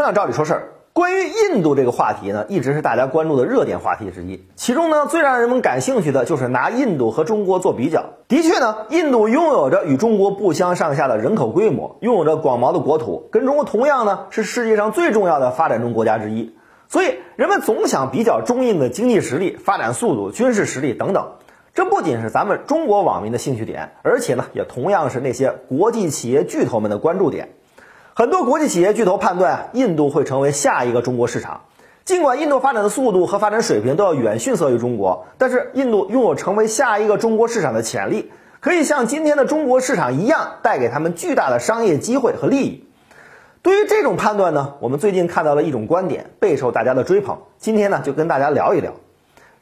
[0.00, 0.68] 同样照理说事儿。
[0.94, 4.46] 关于印度这个话题呢，一直是大家关注的热点话题之一。
[4.56, 8.06] 其中呢，最让人们感兴趣的就是拿印度和中国做比较。
[8.26, 16.56] 的确呢，印度拥有着与中国不相上下的人口规模，拥有着广袤的国土，跟中国同样呢是世界上最重要的发展中国家之一。
[16.88, 21.32] 所以人们总想比较中印的经济实力、发展速度、军事实力等等。
[21.74, 27.50] 这不仅是咱们中国网民的兴趣点，而且呢，也同样是那些国际企业巨头们的关注点。
[28.20, 31.62] 很多国际企业巨头判断，印度会成为下一个中国市场。
[32.04, 42.84] 尽管印度发展的速度和发展水平都要远逊色于中国，但是印度拥有成为下一个中国市场的潜力，可以像今天的中国市场一样，带给他们巨大的商业机会和利益。
[43.62, 47.38] 对于这种判断呢，我们最近看到了一种观点，备受大家的追捧。
[47.56, 48.92] 今天呢，就跟大家聊一聊。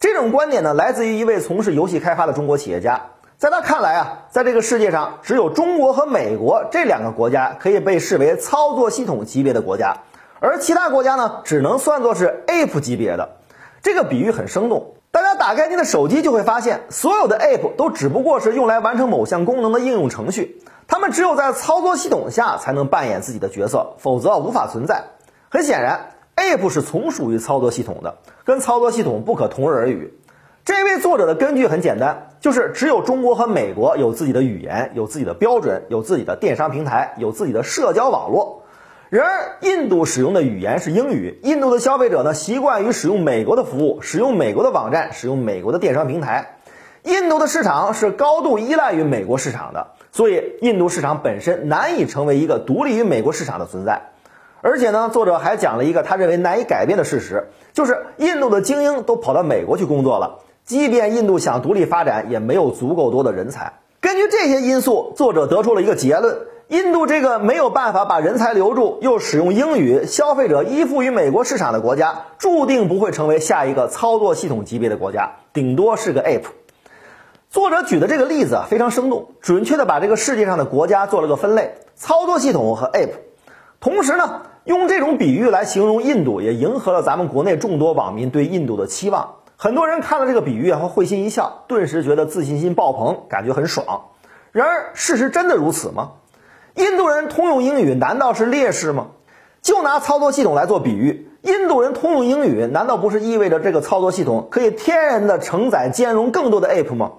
[0.00, 3.02] 这种观点呢，来自于一位从事游戏开发的中国企业家。
[3.38, 9.94] 在他看来啊，在这个世界上，只有中国和美国这两个国家可以被视为操作系统级别的国家，
[10.40, 13.36] 而其他国家呢，只能算作是 App 级别的。
[13.82, 14.94] 这个比喻很生动。
[15.10, 25.04] 大家打开您的手机就会发现，所有的 App 都只不过是用来完成某项功能的应用程序，它们只有在操作系统下才能扮演自己的角色，否则无法存在。
[25.50, 30.14] 很显然，App 是从属于操作系统的，跟操作系统不可同日而语。
[30.66, 38.64] 这位作者的根据很简单，就是只有中国和美国有自己的语言，有自己的标准，有自己的电商平台，有自己的社交网络。
[39.08, 46.56] 然而，印度使用的语言是英语，印度的消费者呢习惯于使用美国的服务，使用美国的网站，使用美国的电商平台。
[47.04, 54.02] 印度的市场是高度依赖于美国市场的，所以印度市场本身难以成为一个独立于美国市场的存在。
[54.62, 60.40] 而且呢，作者还讲了一个他认为难以改变的事实，就是印度的精英都跑到美国去工作了。
[60.66, 63.74] 即便印度想独立发展，也没有足够多的人才。
[64.00, 76.42] 根据这些因素，作者得出了一个结论：印度这个没有办法把人才留住，又使用英语，消费者依附于美国市场的国家，注定不会成为下一个操作系统级别的国家，顶多是个 App。
[77.48, 83.10] 作者举的这个例子啊，非常生动，准确的把这个世界上的国家做了个分类：操作系统和 App。
[83.78, 89.36] 同时呢，用这种比喻来形容印度，也迎合了咱们国内众多网民对印度的期望。
[89.58, 94.02] 很多人看了这个比喻啊会会心一笑，顿时觉得自信心爆棚，感觉很爽。
[94.52, 96.10] 然而，事实真的如此吗？
[96.74, 99.06] 印度人通用英语难道是劣势吗？
[99.62, 107.12] 就拿操作系统来做比喻，印度人通用英语难道不是意味着这个操作系统可以天然的承载兼容更多的 App 吗？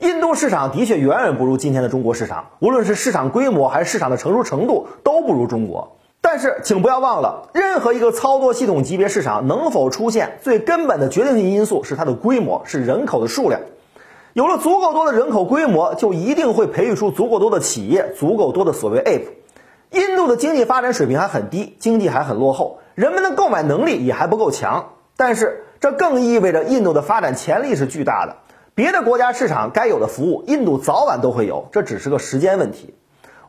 [0.00, 5.96] 印度市场的确远远不如今天的中国市场，无论是市场规模还是市场的成熟程度，都不如中国。
[6.22, 13.60] 但是，请不要忘了，任何一个操作系统级别市场能否出现，最根本的决定性因素是它的规模，是人口的数量。
[14.34, 19.22] 有了足够多的人口规模，就一定会培育出足够多的企业，足够多的所谓 App。
[19.90, 24.90] 印度的经济发展水平还很低，经济还很落后，人们的购买能力也还不够强。
[25.16, 28.36] 但是，这更意味着印度的发展潜力是巨大的。
[28.74, 32.94] 别的国家市场该有的服务，印度早晚都会有，这只是个时间问题。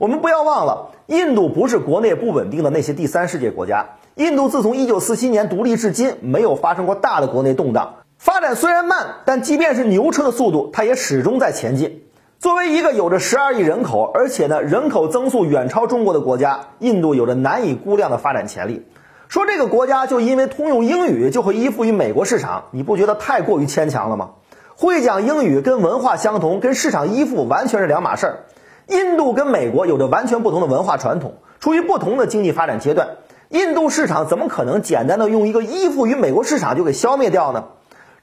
[0.01, 3.85] 我们不要忘了，印度不是国内不稳定的那些第三世界国家。
[4.15, 7.97] 印度自从一九四七年独立至今，没有发生过大的国内动荡。
[8.17, 12.01] 发展虽然慢，但即便是牛车的速度，它也始终在前进。
[12.39, 18.87] 作为一个有着十二亿人口，而且呢人口增速远超中国的国家，印度有着难以估量的发展潜力。
[19.27, 24.31] 说这个国家就因为通用英语就会依附于美国市场，你不觉得太过于牵强了吗？
[24.75, 28.39] 会讲英语跟文化相同，跟市场依附完全是两码事儿。
[28.87, 33.07] 印度跟美国有着完全不同的文化传统，处于不同的经济发展阶段。
[33.49, 37.65] 印度市场怎么可能简单的用一个依附于美国市场就给消灭掉呢？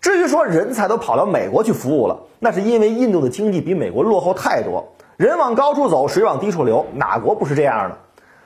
[0.01, 4.93] 至于说人才都跑到美国去服务了，那是因为印度的经济比美国落后太多。
[5.17, 7.97] 人往高处走，水往低处流，哪国不是这样的？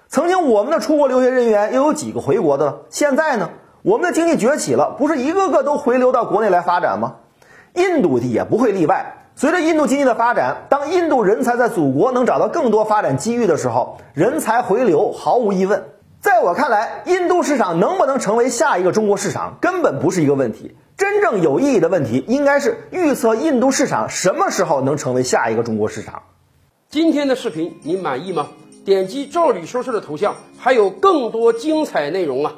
[0.08, 2.80] 曾经我们的出国留学人员又有几个回国的了？
[2.88, 3.50] 现在呢？
[3.82, 7.16] 我们的经济崛起了，不是一个个都回流到国内来发展吗？
[7.74, 9.22] 印度也不会例外。
[9.34, 15.84] 随着印度经济的发展，当印度人才在祖国能找到更多发展机遇的时候，人才回流毫无疑问。
[16.21, 20.77] 在我看来，印度市场能不能成为下一个中国市场，根本不是一个问题。
[20.97, 26.22] 真正有意义的问题，应该是预测印度市场什么时候能成为下一个中国市场。
[26.89, 28.48] 今天的视频您满意吗？
[28.84, 32.53] 点击赵理说事的头像，还有更多精彩内容啊！